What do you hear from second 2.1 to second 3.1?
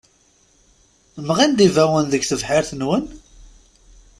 tebḥirt-nwen?